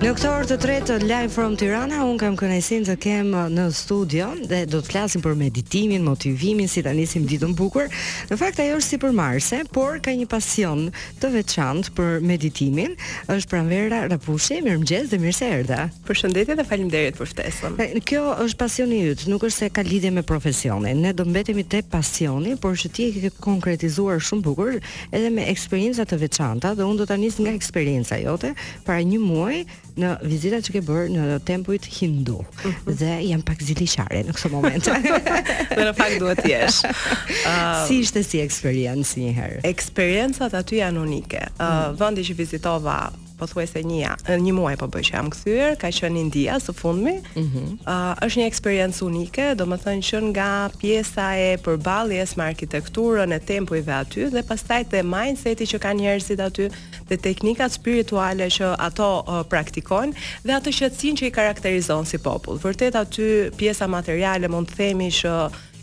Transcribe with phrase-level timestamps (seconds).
[0.00, 3.66] Në këtë orë të tretë live from Tirana, un kam kënaqësinë të kem uh, në
[3.76, 7.90] studio dhe do të flasim për meditimin, motivimin, si ta nisim ditën e bukur.
[8.30, 10.86] Në fakt ajo është marse, por ka një pasion
[11.20, 12.94] të veçantë për meditimin.
[13.28, 15.82] Ës pranvera Rapushi, mirëmëngjes dhe mirë se erdha.
[16.08, 17.76] Përshëndetje dhe faleminderit për ftesën.
[18.08, 21.04] Kjo është pasioni i yt, nuk është se ka lidhje me profesionin.
[21.04, 25.44] Ne do mbetemi te pasioni, por që ti e ke konkretizuar shumë bukur edhe me
[25.52, 28.54] eksperjenca të veçanta dhe un do ta nis nga eksperjenca jote
[28.88, 29.62] para një muaji
[30.00, 32.96] në vizitat që ke bërë në tempujt hindu mhm.
[33.00, 37.50] dhe jam pak ziliqare në këso moment dhe në fakt duhet jesh uh,
[37.88, 41.98] si ishte si eksperiencë një herë eksperiencët aty janë unike uh, uh mm.
[42.00, 42.98] vëndi që vizitova
[43.40, 47.16] pothuajse një ja, një muaj po bëj që jam kthyer, ka qenë India së fundmi.
[47.20, 47.72] Ëh, mm -hmm.
[47.84, 53.92] uh, është një eksperiencë unike, domethënë që nga pjesa e përballjes me arkitekturën e tempujve
[54.00, 56.64] aty dhe pastaj te mindseti që kanë njerëzit aty
[57.08, 60.12] dhe teknikat spirituale që ato uh, praktikojnë
[60.46, 62.58] dhe atë shëtsin që i karakterizon si popull.
[62.64, 63.26] Vërtet aty
[63.60, 65.34] pjesa materiale mund të themi që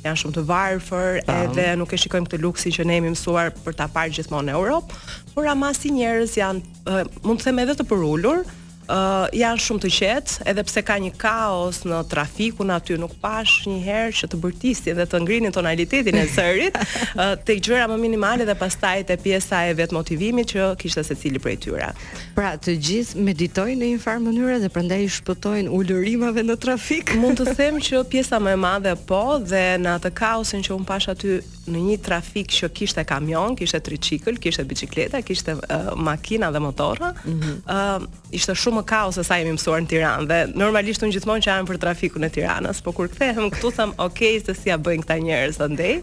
[0.10, 1.42] janë shumë të varfër, Tam.
[1.46, 4.58] edhe nuk e shikojmë këtë luksin që ne jemi mësuar për ta parë gjithmonë në
[4.62, 5.02] Europë,
[5.36, 8.46] por ama si njerëz janë mund të them edhe të përulur,
[8.92, 13.68] uh, janë shumë të qetë, edhe pse ka një kaos në trafikun aty, nuk pash
[13.70, 16.78] një herë që të bërtisin dhe të ngrinin tonalitetin e sërit,
[17.18, 21.06] uh, të i gjëra më minimale dhe pastaj të pjesa e vetë motivimit që kishtë
[21.12, 21.92] se cili prej tyra.
[22.38, 27.16] Pra, të gjithë meditojnë në një farë mënyre dhe prandaj i shpëtojnë ullërimave në trafik?
[27.22, 30.90] Mund të them që pjesa më e madhe po, dhe në atë kaosin që unë
[30.92, 31.40] pash aty
[31.72, 37.12] në një trafik që kishte kamion, kishte tricikl, kishte bicikleta, kishte uh, makina dhe motorra,
[37.14, 37.58] ëh, mm -hmm.
[37.68, 41.52] uh, ishte shumë kaos se sa jemi mësuar në Tiranë dhe normalisht unë gjithmonë që
[41.54, 45.04] jam për trafikun e Tiranës, Po kur kthehem këtu them, "Ok, se si ja bëjnë
[45.04, 46.02] këta njerëz andaj?"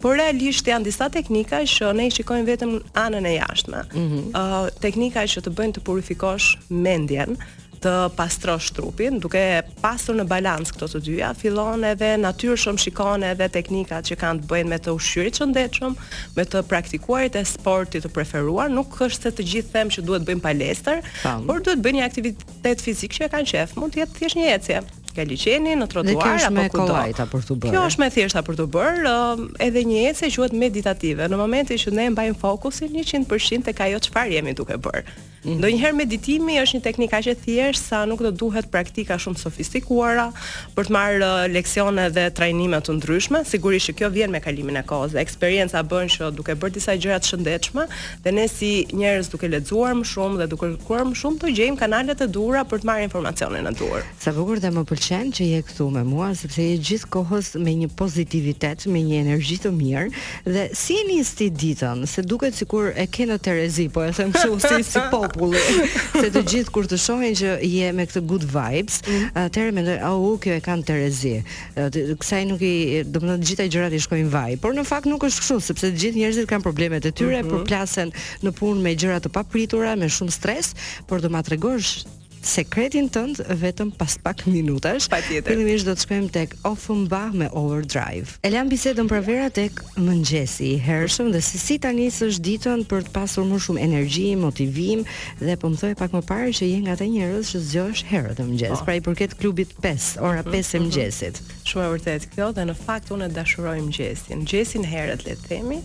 [0.00, 2.70] Por realisht janë disa teknika që ne i shikojmë vetëm
[3.06, 3.80] anën e jashtme.
[3.82, 4.24] Ëh, mm -hmm.
[4.40, 7.36] uh, teknika që të bëjnë të purifikosh mendjen,
[7.84, 9.40] të pastrosh trupin, duke
[9.82, 14.50] pasur në balans këto të dyja, fillon edhe natyrshëm shikon edhe teknikat që kanë të
[14.52, 15.96] bëjnë me të ushqyerit shëndetshëm,
[16.38, 20.26] me të praktikuarit e sportit të preferuar, nuk është se të gjithë them që duhet
[20.30, 21.04] bëjmë palestër,
[21.44, 24.82] por duhet bëni aktivitet fizik që e kanë qef, mund të jetë thjesht një ecje
[25.14, 26.86] ka liçeni në trotuar apo kudo.
[26.90, 27.74] Kjo për të bërë.
[27.74, 31.28] Kjo është më thjeshta për të bërë, uh, edhe një ecë quhet meditative.
[31.32, 35.04] Në momentin që ne mbajmë fokusin 100% tek ajo çfarë jemi duke bërë.
[35.44, 35.58] Mm.
[35.60, 40.30] Ndonjëherë meditimi është një teknikë aq e thjeshtë sa nuk do duhet praktika shumë sofistikuara
[40.76, 43.42] për të marr uh, leksione dhe trajnime të ndryshme.
[43.46, 45.14] Sigurisht që kjo vjen me kalimin e kohës.
[45.20, 47.86] Eksperjenca bën që duke bërë disa gjëra të shëndetshme
[48.24, 51.80] dhe ne si njerëz duke lexuar më shumë dhe duke kërkuar më shumë të gjejmë
[51.82, 54.04] kanalet e duhura për të marrë informacionin e duhur.
[54.24, 57.48] Sa bukur dhe më pëlqen pëlqen që je këtu me mua sepse je gjithë kohës
[57.60, 62.04] me një pozitivitet, me një energji të mirë dhe si e nisi ditën?
[62.08, 65.60] Se duket sikur e ke në Terezi, po e them kështu si si populli.
[66.20, 69.36] Se të gjithë kur të shohin që je me këtë good vibes, mm.
[69.44, 71.34] atëherë mendoj, "Au, oh, kjo e kanë Terezi."
[71.76, 72.72] Kësaj nuk i,
[73.04, 76.00] domethënë të gjitha gjërat i shkojnë vaj, por në fakt nuk është kështu, sepse të
[76.06, 77.64] gjithë njerëzit kanë problemet e tyre, mm -hmm.
[77.66, 78.12] përplasen
[78.44, 80.72] në punë me gjëra të papritura, me shumë stres,
[81.08, 82.04] por do ma tregosh
[82.46, 85.08] sekretin tënd vetëm pas pak minutash.
[85.10, 85.52] Patjetër.
[85.56, 88.36] Fillimisht do të shkojmë tek Offenbach me Overdrive.
[88.46, 93.08] Elan bisedën për vera tek mëngjesi i hershëm dhe se si tani s'është ditën për
[93.08, 95.04] të pasur më shumë energji, motivim
[95.40, 98.44] dhe po më thoi pak më parë që je nga ata njerëz që zgjohesh herët
[98.44, 98.82] e mëngjes Oh.
[98.84, 100.88] Pra i përket klubit 5, ora 5 mm-hmm, e mm-hmm.
[100.88, 101.42] mëngjesit.
[101.70, 104.40] Shumë e vërtetë kjo dhe në fakt unë dashuroj mëngjesin.
[104.42, 105.78] Mëngjesin herët le të themi,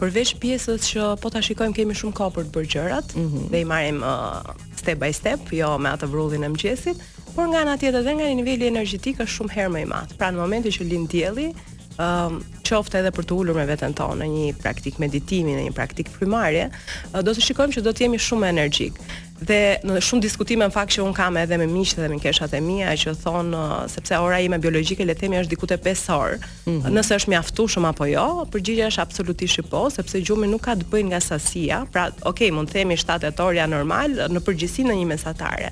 [0.00, 3.46] përveç pjesës që po ta shikojmë kemi shumë kohë për të bërë gjërat mm -hmm.
[3.52, 6.96] dhe i marrim uh, step by step, jo me atë vrullin e mëqyesit,
[7.36, 10.14] por nga ana tjetër dhe nga një niveli energjetik është shumë herë më i madh.
[10.18, 11.48] Pra në momentin që lind dielli,
[11.96, 15.62] ëm um, qoftë edhe për të ulur me veten tonë në një praktik meditimi, në
[15.68, 19.00] një praktik frymarrje, uh, do të shikojmë që do të jemi shumë energjik
[19.44, 22.54] dhe në shumë diskutime në fakt që un kam edhe me miqtë dhe me keshat
[22.56, 25.76] e mia që thon uh, sepse ora ime biologjike le të themi është diku te
[25.76, 26.38] 5 orë.
[26.64, 26.96] Mm -hmm.
[26.96, 31.06] Nëse është mjaftueshëm apo jo, përgjigjja është absolutisht po, sepse gjumi nuk ka të bëjë
[31.08, 31.84] nga sasia.
[31.92, 35.70] Pra, ok, mund të themi 7 orë janë normal në përgjithësi në një mesatare.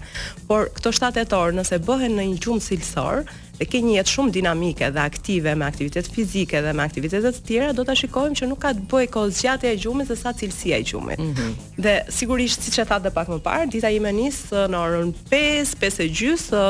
[0.49, 3.25] Por këto 7 orë nëse bëhen në një gjumë cilësor,
[3.59, 7.41] dhe ke një jetë shumë dinamike dhe aktive me aktivitet fizike dhe me aktivitete të
[7.47, 10.77] tjera, do ta shikojmë që nuk ka të bëjë kohëzgjatja e gjumit dhe sa cilësia
[10.79, 11.19] e gjumit.
[11.19, 11.51] Mm -hmm.
[11.85, 16.03] Dhe sigurisht siç e tha pak më parë, dita jime nisë në orën 5, 5
[16.03, 16.63] e gjysë,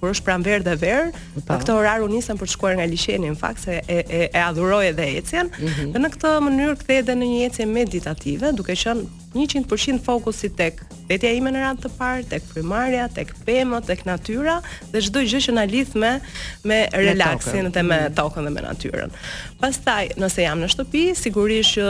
[0.00, 1.42] kur është pranverë dhe verë, po.
[1.50, 4.22] në këtë orar u nisën për të shkuar nga liçeni, në fakt se e e,
[4.32, 5.48] e edhe ecjen.
[5.48, 5.92] Mm -hmm.
[5.94, 10.82] Dhe në këtë mënyrë kthehet edhe në një ecje meditative, duke qenë 100% fokusi tek
[11.08, 14.60] vetja ime në radhë të parë, tek primaria, tek pemët, tek natyra
[14.92, 16.12] dhe çdo gjë që na lidh me
[16.64, 18.14] me relaksin dhe me mhm.
[18.14, 19.10] tokën dhe me natyrën.
[19.60, 21.86] Pastaj, nëse jam në shtëpi, sigurisht që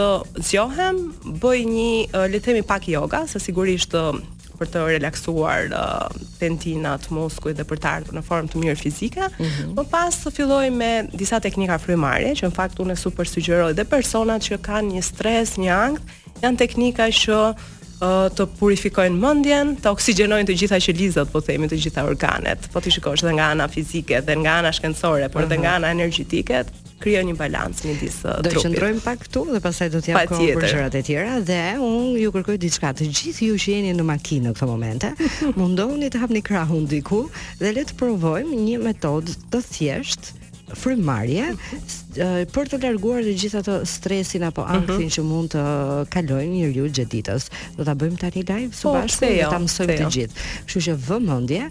[0.48, 0.96] zgjohem,
[1.42, 4.16] bëj një uh, le të themi pak yoga, se sigurisht uh,
[4.58, 9.28] për të relaksuar uh, tentinat, muskujt dhe për të ardhur në formë të mirë fizike.
[9.28, 9.74] Mm -hmm.
[9.78, 13.72] Po Më pas të filloj me disa teknika frymarrje, që në fakt unë super sugjeroj
[13.74, 16.12] dhe personat që kanë një stres, një ankth,
[16.42, 21.78] janë teknika që uh, të purifikojnë mendjen, të oksigjenojnë të gjitha qelizat, po themi të
[21.84, 22.68] gjitha organet.
[22.72, 25.64] Po ti shikosh edhe nga ana fizike dhe nga ana shkencore, por edhe uh mhm.
[25.66, 25.78] -huh.
[25.78, 26.64] nga ana energjetike,
[27.04, 28.46] krijo një balancë midis uh, trupit.
[28.46, 31.34] Do të qëndrojmë pak këtu dhe pastaj do t'jap pa kohë për gjërat e tjera
[31.50, 32.94] dhe un ju kërkoj diçka.
[32.96, 35.08] Të gjithë ju që jeni në makinë në këtë moment,
[35.60, 37.24] mundohuni të hapni krahun diku
[37.60, 41.52] dhe le të provojmë një metodë të thjeshtë frymarrje
[42.14, 44.74] Eh, për të larguar të gjithë ato stresin apo mhm.
[44.76, 45.14] ankthin uh -huh.
[45.16, 47.50] që mund të eh, kalojë njeriu gjatë ditës.
[47.76, 50.10] Do ta bëjmë tani live së po, bashku oh, jo, ta mësojmë të jo?
[50.16, 50.48] gjithë.
[50.68, 51.62] Kështu që vëmendje,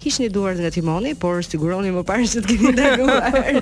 [0.00, 3.12] kishni duart nga timoni, por siguroni më parë se të keni dalur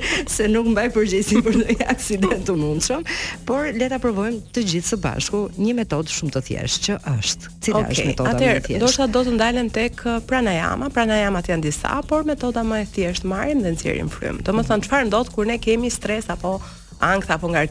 [0.36, 3.00] se nuk mbaj përgjegjësi për ndonjë aksident të mundshëm,
[3.48, 7.44] por le ta provojmë të gjithë së bashku një metodë shumë të thjeshtë që është.
[7.66, 8.86] Cila okay, është metoda atër, më e thjeshtë?
[8.86, 12.86] Do sa do të ndalem tek eh, pranayama, pranayama janë disa, por metoda më e
[12.94, 14.40] thjeshtë marrim dhe nxjerrim frymë.
[14.46, 16.60] Domethënë çfarë ndodh kur ne kemi tres apo
[17.12, 17.66] ankth apo nga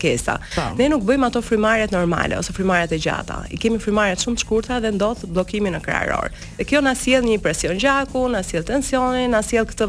[0.77, 3.37] Ne nuk bëjmë ato frymarrjet normale ose frymarrjet e gjata.
[3.53, 6.29] I kemi frymarrjet shumë të shkurtra dhe ndodh bllokimi në krahror.
[6.57, 9.87] Dhe kjo na sjell një presion gjaku, na sjell tensionin, na sjell këtë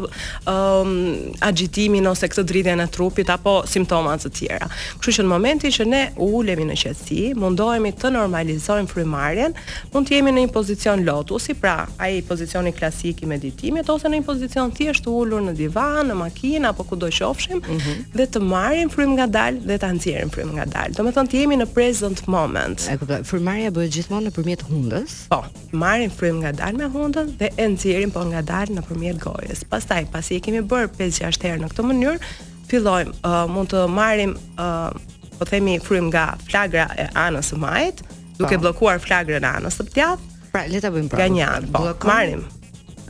[0.51, 4.69] ëm um, ose këtë dridhjen e trupit apo simptoma të tjera.
[4.97, 9.55] Kështu që në momentin që ne ulemi në qetësi, mundohemi të normalizojmë frymarrjen,
[9.93, 14.21] mund të jemi në një pozicion lotusi, pra ai pozicioni klasik i meditimit ose në
[14.21, 18.05] një pozicion thjesht ulur në divan, në makinë apo kudo qofshim mm -hmm.
[18.15, 20.95] dhe të marrim frymë nga dalë dhe ta nxjerrim frymën nga dalë.
[20.97, 22.85] Domethënë të jemi në present moment.
[22.91, 23.17] E kuptoj.
[23.27, 25.15] Frymarrja bëhet gjithmonë nëpërmjet hundës.
[25.31, 25.41] Po,
[25.81, 29.65] marrim frymën nga dalë me hundën dhe e nxjerrim po nga dalë nëpërmjet gojës.
[29.73, 32.33] Pastaj, pasi e kemi bërë 5-6 herë në këtë mënyrë,
[32.71, 34.91] fillojmë uh, mund të marrim uh,
[35.39, 38.03] po themi frymën nga flagra e anës së majit,
[38.39, 38.63] duke po.
[38.65, 40.31] bllokuar flagrën e anës së djathtë.
[40.55, 41.25] Pra, le ta bëjmë pra.
[41.39, 42.11] Nga po, Blokon...
[42.13, 42.45] marrim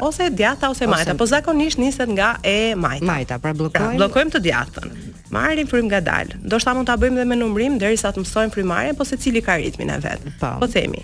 [0.04, 3.06] ose djatha ose, ose majta, po zakonisht niset nga e majta.
[3.08, 3.94] Majta, pra bllokojmë.
[3.94, 4.90] Pra, bllokojmë të djathtën
[5.32, 8.54] marrin frym nga Ndoshta Do shta mund ta bëjmë dhe me numrim derisa të mësojmë
[8.54, 10.20] frymarrjen, po secili ka ritmin e vet.
[10.40, 11.02] Po, po themi.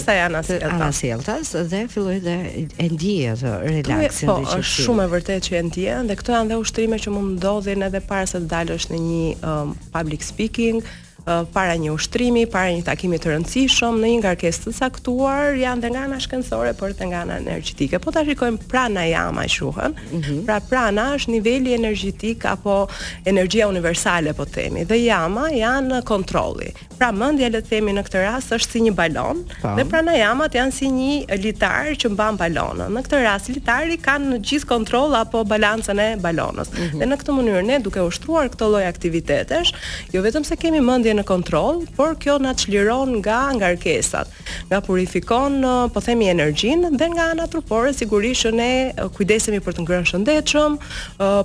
[0.78, 2.36] pastaj anën e dhe filloj dhe
[2.78, 6.14] e ndije atë relaksin po, dhe po, është shumë e vërtetë që e ndije dhe
[6.16, 9.76] këto janë dhe ushtrime që mund ndodhin edhe para se të dalësh në një um,
[9.96, 10.82] public speaking,
[11.24, 15.90] para një ushtrimi, para një takimi të rëndësishëm në një ngarkesë të caktuar, janë dhe
[15.94, 18.00] nga ana shkencore por edhe nga ana energjetike.
[18.02, 19.94] Po ta shikojmë prana jama shuhën.
[20.12, 20.40] Mm -hmm.
[20.48, 22.88] Pra prana është niveli energjetik apo
[23.24, 24.84] energjia universale po themi.
[24.84, 26.72] Dhe jama janë kontrolli.
[27.02, 29.72] Pra mendja le të themi në këtë rast është si një balon pa.
[29.74, 32.92] dhe pranajamat janë si një litar që mban balonën.
[32.94, 36.68] Në këtë rast litari ka në gjithë kontroll apo balancën e balonës.
[36.70, 37.00] Mm -hmm.
[37.00, 39.72] Dhe në këtë mënyrë ne duke ushtruar këtë lloj aktivitetesh,
[40.14, 44.26] jo vetëm se kemi mendjen në kontroll, por kjo na çliron nga ngarkesat,
[44.70, 45.52] nga purifikon
[45.94, 48.72] po themi energjinë dhe nga ana trupore sigurisht që ne
[49.16, 50.72] kujdesemi për të ngrënë shëndetshëm,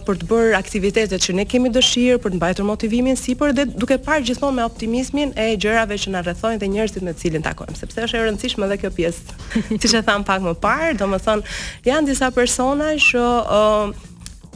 [0.05, 3.95] për të bërë aktivitetet që ne kemi dëshirë, për të mbajtur motivimin sipër dhe duke
[4.05, 8.03] parë gjithmonë me optimizmin e gjërave që na rrethojnë dhe njerëzit me cilin takojmë, sepse
[8.07, 9.37] është e rëndësishme edhe kjo pjesë.
[9.81, 13.23] Siç e tham pak më parë, domethënë janë disa persona që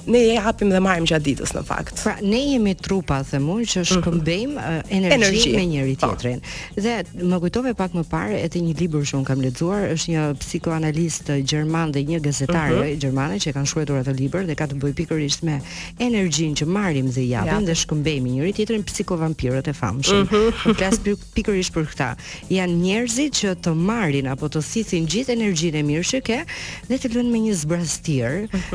[0.07, 2.01] ne e hapim dhe marrim gjatë ditës në fakt.
[2.03, 3.89] Pra ne jemi trupa themun që mhm.
[3.91, 5.53] shkëmbejmë uh, energji.
[5.55, 6.07] me njëri po.
[6.07, 6.41] tjetrin.
[6.75, 6.95] Dhe
[7.31, 11.31] më kujtove pak më parë edhe një libër që un kam lexuar, është një psikoanalist
[11.47, 12.97] gjerman dhe një gazetare mhm.
[13.03, 15.59] gjermane që kanë shkruar atë libër dhe ka të bëjë pikërisht me
[16.01, 20.21] energjinë që marrim dhe japim dhe shkëmbejmë njëri tjetrin psikovampirët e famshëm.
[20.25, 20.31] Uh mhm.
[20.33, 20.49] -huh.
[20.63, 20.99] Po, flas
[21.35, 22.09] pikërisht për këtë.
[22.49, 26.39] Janë njerëzit që të marrin apo të sithin gjithë energjinë e mirë që ke
[26.89, 28.31] dhe të lënë me një zbrastir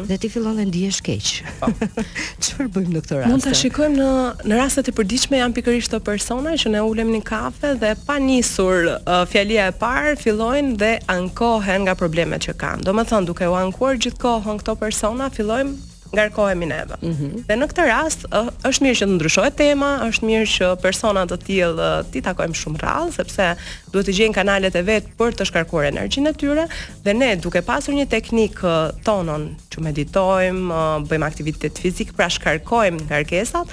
[0.08, 1.48] dhe ti fillon të ndihesh keq.
[1.60, 1.66] Po.
[2.42, 3.30] Çfarë bëjmë në këtë rast?
[3.30, 7.12] Mund ta shikojmë në në rastet e përditshme janë pikërisht ato persona që ne ulem
[7.16, 12.56] në kafe dhe pa nisur uh, fjalia e parë fillojnë dhe ankohen nga problemet që
[12.60, 12.86] kanë.
[12.88, 16.84] Domethënë duke u ankuar gjithkohon këto persona fillojmë ngarkohemi ne.
[17.02, 17.46] Mm -hmm.
[17.48, 18.26] Dhe në këtë rast
[18.62, 22.78] është mirë që të ndryshohet tema, është mirë që persona të tillë ti takojmë shumë
[22.82, 23.48] rrallë sepse
[23.94, 26.64] duhet të gjejnë kanalet e vet për të shkarkuar energjinë e tyre
[27.06, 28.58] dhe ne duke pasur një teknik
[29.06, 30.74] tonon që meditojmë,
[31.10, 33.66] bëjmë aktivitet fizik, pra shkarkojmë ngarkesat,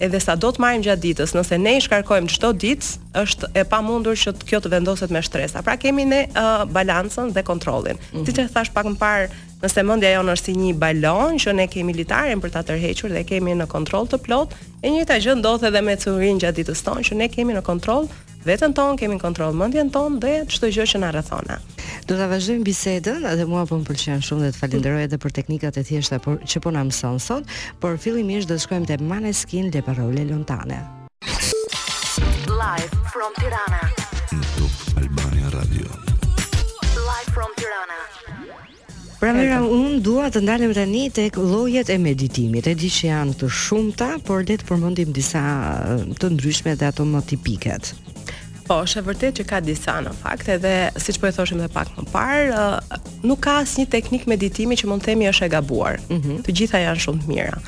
[0.00, 2.90] edhe sa do të marrim gjatë ditës, nëse ne i shkarkojmë çdo ditë,
[3.20, 5.54] është e pamundur që kjo të vendoset me stres.
[5.66, 7.98] Pra kemi ne uh, balancën dhe kontrollin.
[8.00, 8.26] Mm -hmm.
[8.26, 9.26] Siç e thash pak më parë,
[9.62, 13.24] nëse mendja jonë është si një balon që ne kemi litarin për ta tërhequr dhe
[13.30, 14.48] kemi në kontroll të plot,
[14.82, 18.08] e njëjta gjë ndodh edhe me cukrin gjatë ditës tonë që ne kemi në kontroll
[18.44, 21.46] veten ton, kemi kontroll kontrol mendjen ton dhe çdo gjë që na rrethon.
[22.08, 25.34] Do ta vazhdojmë bisedën, edhe mua po më pëlqen shumë dhe të falenderoj edhe për
[25.38, 27.44] teknikat e thjeshta por që po na mëson sot,
[27.82, 30.80] por fillimisht do të shkojmë te Maneskin dhe Parole Lontane.
[32.48, 33.82] Live from Tirana.
[35.50, 35.88] Radio.
[37.08, 37.96] Live from Tirana.
[39.20, 43.10] Pra mëra, unë dua të ndalim të një tek lojet e meditimit, e di që
[43.10, 45.42] janë të shumëta, por letë përmëndim disa
[45.76, 47.92] eh, të ndryshme dhe ato më tipiket.
[48.70, 50.72] Po, është e vërtet që ka disa në fakt, edhe
[51.02, 52.60] siç po e thoshim edhe pak më parë,
[53.26, 55.98] nuk ka asnjë teknik meditimi që mund të themi është e gabuar.
[56.06, 56.36] Mm -hmm.
[56.46, 57.58] Të gjitha janë shumë të mira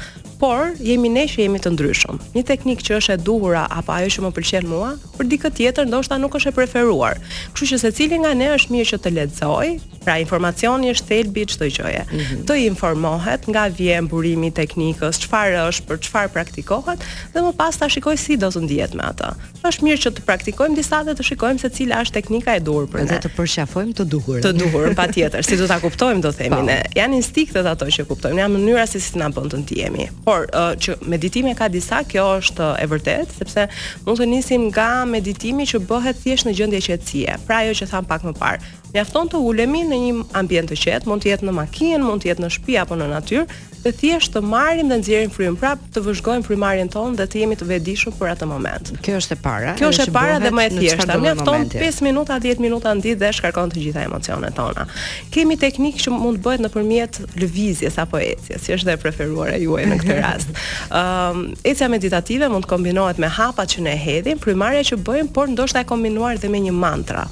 [0.42, 2.18] por jemi ne që jemi të ndryshëm.
[2.34, 5.86] Një teknik që është e duhur apo ajo që më pëlqen mua, për dikë tjetër
[5.86, 7.20] ndoshta nuk është e preferuar.
[7.54, 9.70] Kështu që secili nga ne është mirë që të lexoj,
[10.02, 12.02] pra informacioni është thelbi i çdo gjëje.
[12.06, 12.40] Mm -hmm.
[12.48, 16.98] Të informohet nga vjen burimi i teknikës, çfarë është, për çfarë praktikohet
[17.34, 19.30] dhe më pas ta shikoj si do të ndihet me atë.
[19.68, 22.84] Është mirë që të praktikojmë disa dhe të shikojmë se cila është teknika e duhur
[22.92, 23.06] për ne.
[23.12, 24.36] Ne të përqafojmë të duhur.
[24.46, 26.62] Të duhur patjetër, si do ta kuptojmë do themi po.
[26.70, 26.78] ne.
[26.98, 30.06] Jan instinktet ato që kuptojmë, janë mënyra se si na bën të ndihemi.
[30.24, 33.66] Po por uh, që meditimi ka disa, kjo është uh, e vërtet, sepse
[34.06, 37.34] mund të nisim nga meditimi që bëhet thjesht në gjendje qetësie.
[37.46, 41.08] Pra ajo që tham pak më parë, mjafton të ulemi në një ambient të qetë,
[41.10, 43.44] mund të jetë në makinë, mund të jetë në shtëpi apo në natyrë,
[43.82, 47.56] dhe thjesht të marrim dhe nxjerrim frymën prap, të vëzhgojmë frymarrjen tonë dhe të jemi
[47.58, 48.90] të vetëdijshëm për atë moment.
[49.02, 49.72] Kjo është e para.
[49.78, 51.16] Kjo është e para dhe më e thjeshta.
[51.22, 54.86] Mjafton 5 minuta, 10 minuta në ditë dhe shkarkon të gjitha emocionet tona.
[55.34, 59.88] Kemi teknikë që mund bëhet nëpërmjet lëvizjes apo ecjes, si është dhe e preferuara juaj
[59.90, 60.52] në këtë rast.
[60.92, 65.32] Ëm, um, ecja meditative mund të kombinohet me hapat që ne hedhim, frymarrja që bëjmë,
[65.36, 67.26] por ndoshta e kombinuar dhe me një mantra.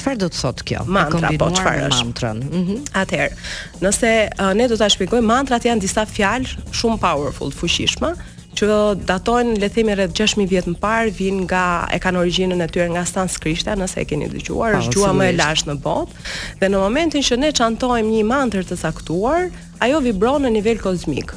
[0.00, 0.82] Çfarë do të thotë kjo?
[0.94, 2.30] Mantra, po çfarë është mantra?
[2.34, 2.50] Mhm.
[2.50, 3.48] Mm Atëherë,
[3.84, 8.14] nëse uh, ne do ta shpjegojmë, mantrat janë disa fjalë shumë powerful, fuqishme,
[8.56, 8.68] që
[9.08, 11.64] datojnë le të themi rreth 6000 vjet më parë, vijnë nga
[11.96, 15.28] e kanë origjinën e tyre nga sanskrita, nëse e keni dëgjuar, është po, gjua më
[15.30, 16.24] e lashtë në botë.
[16.60, 19.48] Dhe në momentin që ne çantojmë një mantër të caktuar,
[19.86, 21.36] ajo vibron në nivel kozmik.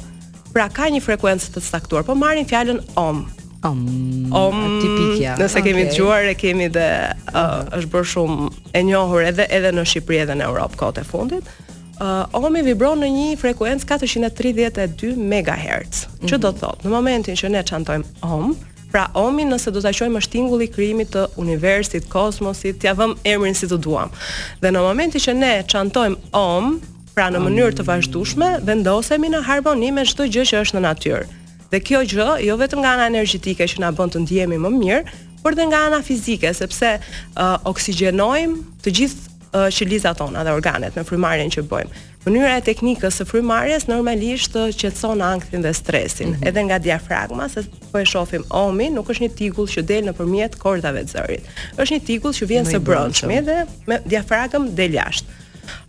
[0.54, 2.04] Pra ka një frekuencë të caktuar.
[2.08, 3.22] Po marrin fjalën om,
[3.64, 5.34] Om, om tipikja.
[5.40, 5.88] Nëse kemi okay.
[5.92, 6.84] dëgjuar e kemi dhe
[7.32, 7.76] uh, uh.
[7.78, 11.46] është bërë shumë e njohur edhe edhe në Shqipëri edhe në Europë kohët e fundit.
[11.94, 15.16] Uh, omi vibron në një frekuencë 432 MHz.
[15.16, 16.26] Mm -hmm.
[16.28, 16.40] Që mhm.
[16.44, 18.54] do thotë, në momentin që ne çantojmë om,
[18.92, 23.54] pra omi nëse do ta quajmë shtingulli i krijimit të universit, kosmosit, t'ia vëmë emrin
[23.54, 24.08] si të duam.
[24.60, 26.80] Dhe në momentin që ne çantojmë om,
[27.14, 31.24] pra në mënyrë të vazhdueshme, vendosemi në harmoni me çdo gjë që është në natyrë.
[31.72, 35.20] Dhe kjo gjë jo vetëm nga ana energjetike që na bën të ndihemi më mirë,
[35.44, 36.94] por dhe nga ana fizike, sepse
[37.36, 37.86] uh,
[38.84, 42.00] të gjithë uh, qelizat tona dhe organet me frymarrjen që bëjmë.
[42.24, 46.48] Mënyra e teknikës së frymarrjes normalisht uh, qetëson ankthin dhe stresin, mm -hmm.
[46.48, 50.56] edhe nga diafragma, se po e shohim omi, nuk është një tikull që del nëpërmjet
[50.64, 51.42] kordave të zërit.
[51.78, 55.42] Është një tikull që vjen së brendshmi dhe me diafragmë del jashtë.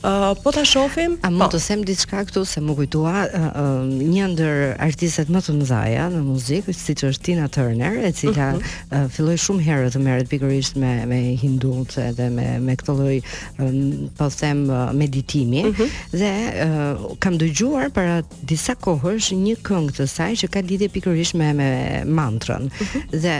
[0.03, 1.17] Uh, po ta shohim.
[1.25, 1.55] A mund po.
[1.57, 5.81] të them diçka këtu se më kujtoa uh, uh, një ndër artistet më të mëdha
[6.13, 8.75] në muzikë, siç është Tina Turner, e cila uh -huh.
[8.91, 13.15] uh, filloi shumë herë të merret pikërisht me me hindut edhe me me këtë lloj
[13.59, 15.75] um, po them uh, meditimi uh mhm.
[15.77, 15.89] -huh.
[16.19, 16.31] dhe
[16.67, 21.53] uh, kam dëgjuar para disa kohësh një këngë të saj që ka lidhje pikërisht me
[21.53, 21.69] me
[22.05, 22.61] mantrën.
[22.61, 22.85] Uh mhm.
[22.85, 23.21] -huh.
[23.23, 23.35] Dhe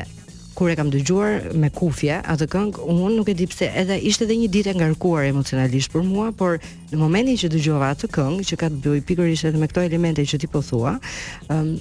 [0.56, 4.24] kur e kam dëgjuar me kufje atë këngë unë nuk e di pse edhe ishte
[4.26, 6.60] edhe një ditë e ngarkuar emocionalisht për mua por
[6.92, 10.22] Në momentin që dëgjova atë këngë që ka të bëjë pikërisht edhe me këto elemente
[10.30, 10.92] që ti po thua,
[11.50, 11.72] um,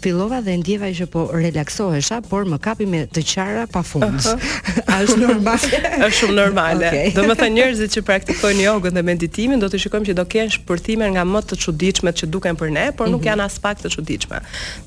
[0.00, 4.04] fillova dhe ndjeva që po relaksohesha, por më kapi me të qara pafund.
[4.04, 4.80] Uh -huh.
[4.94, 5.80] A është normale?
[6.06, 6.86] Është shumë normale.
[6.88, 7.12] Okay.
[7.14, 10.52] Do të thonë njerëzit që praktikojnë jogën dhe meditimin, do të shikojmë që do kenë
[10.56, 13.12] shpërthime nga më të çuditshmet që duken për ne, por mm -hmm.
[13.12, 13.28] nuk mhm.
[13.30, 14.38] janë as pak të çuditshme.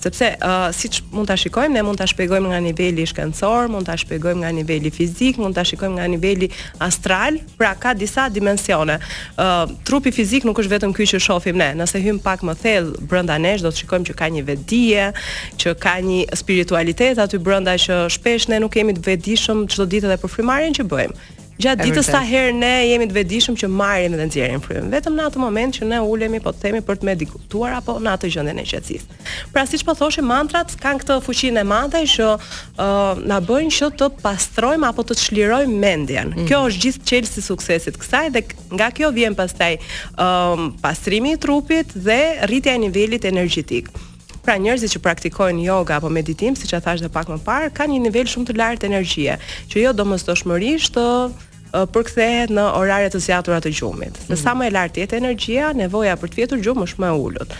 [0.03, 3.95] Sepse uh, siç mund ta shikojmë, ne mund ta shpjegojmë nga niveli shkencor, mund ta
[3.97, 8.95] shpjegojmë nga niveli fizik, mund ta shikojmë nga niveli astral, pra ka disa dimensione.
[9.41, 11.69] Uh, trupi fizik nuk është vetëm ky që shohim ne.
[11.79, 15.07] Nëse hym pak më thellë brenda nesh do të shikojmë që ka një vetdije,
[15.63, 20.09] që ka një spiritualitet aty brenda që shpesh ne nuk kemi të vetëdijshëm çdo ditë
[20.11, 21.17] edhe për frymarrjen që bëjmë.
[21.61, 24.89] Gjatë ditës sa herë ne jemi të vetëdijshëm që marrim dhe nxjerrim frymën.
[24.93, 28.11] Vetëm në atë moment që ne ulemi po të themi për të medikuar apo në
[28.13, 29.17] atë gjendjen e qetësisë.
[29.55, 33.89] Pra siç po thoshim mantrat kanë këtë fuqinë e madhe që uh, na bëjnë që
[34.03, 36.29] të pastrojmë apo të çlirojmë mendjen.
[36.33, 36.47] Mm -hmm.
[36.51, 38.43] Kjo është gjithë çelësi i suksesit kësaj dhe
[38.77, 39.73] nga kjo vjen pastaj
[40.13, 43.89] um, pastrimi i trupit dhe rritja e nivelit energjetik.
[44.47, 47.93] Pra njerëzit që praktikojnë yoga apo meditim, siç e thash edhe pak më parë, kanë
[47.97, 49.33] një nivel shumë të lartë energjie,
[49.73, 50.95] që jo domosdoshmërisht
[51.91, 54.15] përkthehet në orare të zgjatura të gjumit.
[54.15, 54.29] Mm.
[54.31, 54.61] Në sa mhm.
[54.63, 57.57] më e lartë jetë energjia, nevoja për të fjetur gjumë është më e ulët.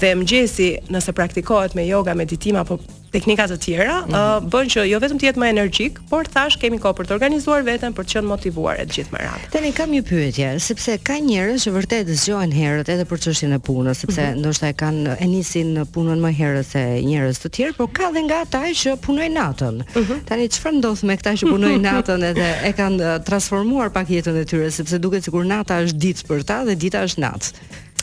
[0.00, 2.80] Dhe mëngjesi, nëse praktikohet me yoga, meditim apo
[3.12, 4.36] teknika të tjera mm -hmm.
[4.36, 7.14] uh, bën që jo vetëm të jetë më energjik, por thash kemi kohë për të
[7.18, 9.20] organizuar veten për të qenë motivuar e gjithë më
[9.52, 13.58] Tani kam një pyetje, sepse ka njerëz që vërtet zgjohen herët edhe për çështjen e
[13.66, 14.40] punës, sepse mm -hmm.
[14.42, 18.22] ndoshta e kanë e nisin punën më herët se njerëz të tjerë, por ka edhe
[18.26, 19.76] nga ata që punojnë natën.
[19.84, 20.18] Mm -hmm.
[20.28, 24.44] Tani çfarë ndodh me këta që punojnë natën edhe e kanë transformuar pak jetën e
[24.48, 27.46] tyre, sepse duket sikur nata është ditë për ta dhe dita është natë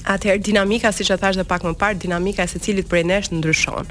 [0.08, 3.88] atëherë dinamika siç e thash edhe pak më parë, dinamika e secilit prej nesh ndryshon.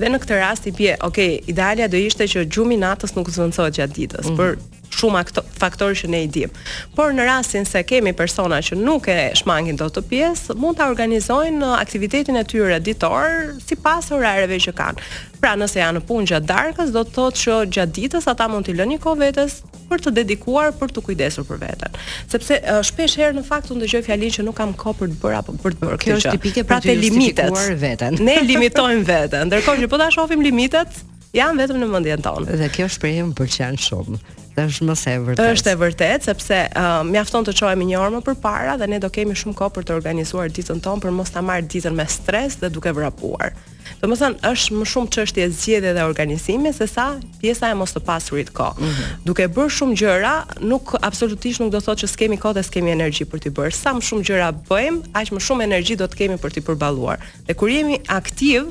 [0.00, 3.78] Dhe në këtë rast i bie, okay, idealja do ishte që gjumi natës nuk zvoncohet
[3.78, 4.36] gjatë ditës, mm -hmm.
[4.36, 4.56] por
[5.02, 6.52] shumë faktorë që ne i dim.
[6.96, 10.88] Por në rastin se kemi persona që nuk e shmangin do të pjesë, mund të
[10.92, 15.06] organizojnë aktivitetin e tyre ditor si pas orareve që kanë.
[15.42, 18.68] Pra nëse janë në punë gjatë darkës, do të thotë që gjatë ditës ata mund
[18.68, 19.58] t'i lënë një kohë vetes
[19.90, 21.96] për të dedikuar për të kujdesur për veten.
[22.30, 25.18] Sepse uh, shpesh herë në fakt unë dëgjoj fjalinë që nuk kam kohë për të
[25.24, 26.04] bërë apo për të bërë këtë.
[26.06, 28.18] Kjo është tipike pra, për të limituar veten.
[28.22, 31.02] Ne limitojmë veten, ndërkohë që po ta shohim limitet,
[31.36, 32.60] janë vetëm në mendjen tonë.
[32.62, 34.22] Dhe kjo shprehje më pëlqen shumë
[34.60, 35.50] është mos e vërtetë.
[35.54, 39.08] Është e vërtetë sepse uh, mjafton të çohemi një orë më përpara dhe ne do
[39.12, 42.58] kemi shumë kohë për të organizuar ditën tonë për mos ta marr ditën me stres
[42.60, 43.54] dhe duke vrapuar.
[44.02, 47.08] Domethënë është më shumë çështje zgjedhje dhe organizimi sesa
[47.40, 48.80] pjesa e mos të pasurit kohë.
[48.80, 49.24] Mm -hmm.
[49.26, 50.34] Duke bërë shumë gjëra,
[50.72, 53.70] nuk absolutisht nuk do thotë që skemi kohë dhe skemi energji për t'i bërë.
[53.82, 57.18] Sa më shumë gjëra bëjmë, aq më shumë energji do të kemi për t'i përballuar.
[57.46, 58.62] Dhe kur jemi aktiv,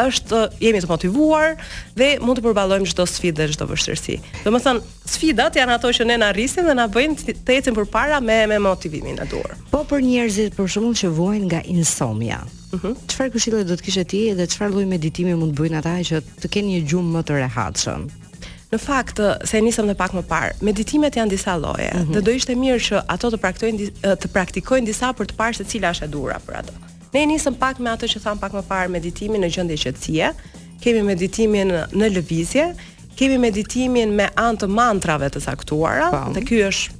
[0.00, 1.56] është jemi të motivuar
[1.98, 4.16] dhe mund të përballojmë çdo sfidë dhe çdo vështirësi.
[4.46, 4.80] Domethën
[5.12, 8.60] sfidat janë ato që ne na rrisin dhe na bëjnë të ecim përpara me me
[8.64, 9.56] motivimin e duhur.
[9.72, 12.40] Po për njerëzit për shkakun që vuajnë nga insomnia.
[12.72, 12.86] Mhm.
[12.86, 15.96] Mm çfarë këshilloj do të kishe ti dhe çfarë lloj meditimi mund të bëjnë ata
[16.08, 18.06] që të kenë një gjumë më të rehatshëm?
[18.70, 19.18] Në fakt,
[19.50, 22.14] se e nisëm dhe pak më parë, meditimet janë disa loje, mm -hmm.
[22.14, 23.38] dhe do ishte mirë që ato të,
[24.22, 26.72] të praktikojnë disa për të parë se cila është e dura për ato.
[27.12, 30.28] Ne nisëm pak me atë që tham pak më parë meditimin në gjendje qetësie.
[30.84, 32.68] Kemi meditimin në lëvizje,
[33.18, 36.99] kemi meditimin me anë të mantrave të saktuara, dhe ky është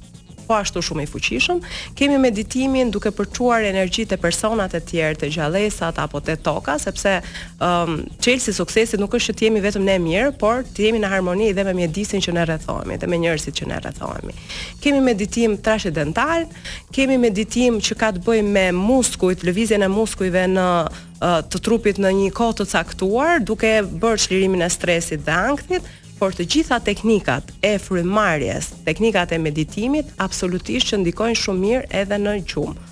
[0.51, 1.59] po ashtu shumë i fuqishëm,
[1.97, 7.13] kemi meditimin duke përçuar energjitë e personat e tjerë të gjallësat apo të toka, sepse
[7.21, 11.63] um, qëllësi suksesit nuk është që t'jemi vetëm ne mirë, por t'jemi në harmoni dhe
[11.69, 14.35] me mjedisin që në rrethohemi dhe me njerëzit që në rrethohemi.
[14.83, 16.49] Kemi meditim trashëdental,
[16.95, 22.01] kemi meditim që ka të bëjë me muskujt, lëvizjen e muskujve në uh, të trupit
[22.03, 26.77] në një kohë të caktuar, duke bërë çlirimin e stresit dhe ankthit por të gjitha
[26.85, 32.89] teknikat e frymarrjes, teknikat e meditimit absolutisht që ndikojnë shumë mirë edhe në gjumë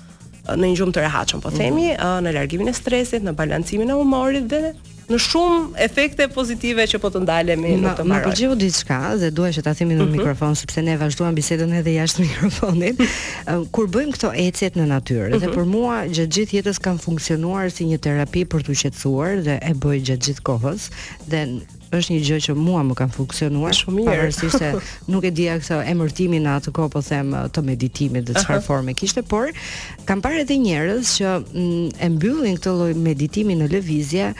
[0.50, 1.60] në një gjumë të rehatshëm, po mhm.
[1.60, 2.24] themi, mm -hmm.
[2.26, 4.62] në largimin e stresit, në balancimin e humorit dhe
[5.10, 8.08] në shumë efekte pozitive që po të ndalemi në të marrëdhënie.
[8.08, 10.16] Ma përgjigju diçka dhe dua që ta themi në mm -hmm.
[10.16, 12.96] mikrofon sepse ne vazhduam bisedën edhe jashtë mikrofonit.
[13.74, 15.42] Kur bëjmë këto ecjet në natyrë, mm -hmm.
[15.42, 15.54] dhe mhm.
[15.58, 19.74] për mua gjatë gjithë jetës kanë funksionuar si një terapi për të qetësuar dhe e
[19.82, 20.82] bëj gjatë gjithë kohës
[21.30, 21.40] dhe
[21.96, 24.10] është një gjë që mua më ka funksionuar shumë mirë.
[24.10, 24.68] Pavarësisht se
[25.12, 29.22] nuk e dija këtë emërtimin atë kohë po them të meditimit dhe çfarë forme kishte,
[29.26, 29.50] por
[30.08, 34.30] kam parë edhe njerëz që mm, e mbyllin këtë lloj meditimi në lëvizje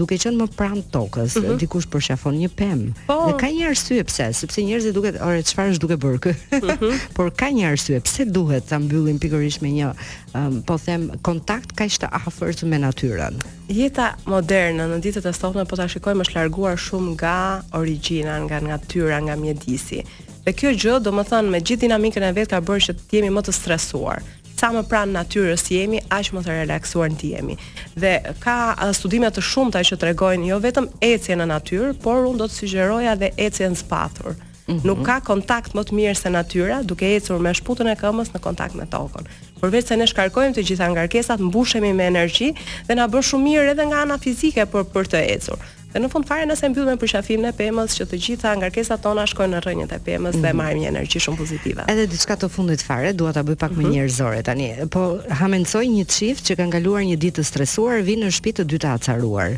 [0.00, 1.50] duke qenë më pranë tokës, uh mhm.
[1.50, 1.60] -huh.
[1.64, 2.90] dikush përshafon një pemë.
[3.10, 6.32] Po, dhe ka një arsye pse, sepse njerëzit duket, "Ore, çfarë është duke bërë kë?"
[6.40, 6.64] Mhm.
[6.64, 6.94] Uh -huh.
[7.14, 9.92] por ka një arsye pse duhet ta mbyllin pikërisht me një
[10.34, 13.36] um, po them kontakt kaq të afërt me natyrën
[13.70, 17.34] jeta moderne në ditët e sotme po ta shikojmë është larguar shumë nga
[17.78, 20.02] origjina, nga natyra, nga mjedisi.
[20.44, 23.18] Dhe kjo gjë, do më thënë, me gjithë dinamikën e vetë ka bërë që të
[23.20, 24.22] jemi më të stresuar.
[24.60, 27.56] Sa më pranë natyrës jemi, aq më të relaksuar në të jemi.
[27.96, 28.58] Dhe ka
[28.96, 32.48] studime të shumë taj që të regojnë jo vetëm ecje në natyrë, por unë do
[32.50, 34.34] të sugjeroja dhe ecje në spathur.
[34.66, 34.86] Mm -hmm.
[34.86, 38.40] Nuk ka kontakt më të mirë se natyra, duke ecur me shputën e këmës në
[38.40, 39.24] kontakt me tokën
[39.60, 42.50] përveç se ne shkarkojmë të gjitha ngarkesat, mbushemi me energji
[42.88, 45.68] dhe na bën shumë mirë edhe nga ana fizike, për të ecur.
[45.90, 49.24] Dhe në fund fare nëse mbyllen për shafimin e pemës që të gjitha ngarkesat tona
[49.26, 50.40] shkojnë në rrënjët e pemës mm -hmm.
[50.40, 50.56] dhe mhm.
[50.60, 51.86] marrim një energji shumë pozitive.
[51.90, 53.92] Edhe diçka të fundit fare, dua ta bëj pak më mm -hmm.
[53.96, 54.74] njerëzore tani.
[54.90, 58.52] Po ha mençoj një çift që kanë kaluar një ditë të stresuar, vinë në shtëpi
[58.58, 59.50] të dytë acaruar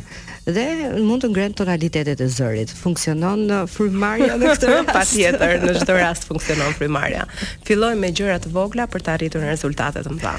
[0.57, 0.67] dhe
[1.09, 2.71] mund të ngrenë tonalitetet e zërit.
[2.85, 4.93] Funksionon në frymarrja në këtë rast.
[4.93, 7.25] Patjetër, në çdo rast funksionon frymarrja.
[7.67, 10.35] Filloj me gjëra të vogla për të arritur rezultate të mëdha.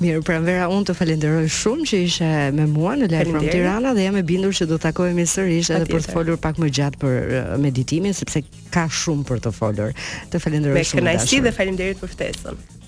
[0.00, 4.16] Mirë, pranvera unë të falenderoj shumë që ishe me mua në Lajm Tirana dhe jam
[4.16, 7.36] e bindur se do të takohemi sërish edhe për të folur pak më gjatë për
[7.64, 8.44] meditimin sepse
[8.74, 9.92] ka shumë për të folur.
[10.32, 11.02] Të falenderoj shumë.
[11.06, 12.82] Me kënaqësi dhe faleminderit për ftesën.